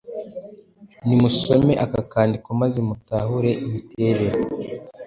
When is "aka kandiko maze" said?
1.85-2.79